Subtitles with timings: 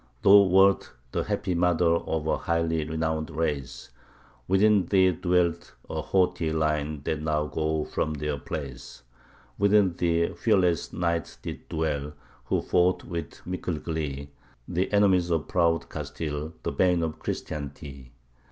[0.23, 3.91] Thou wert the happy mother of a high renownèd race;
[4.47, 9.03] Within thee dwelt a haughty line that now go from their place;
[9.59, 12.13] Within thee fearless knights did dwell,
[12.45, 14.31] who fought with mickle glee,
[14.67, 18.09] The enemies of proud Castile, the bane of Christentie.